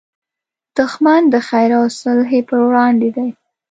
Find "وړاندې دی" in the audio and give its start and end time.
2.67-3.29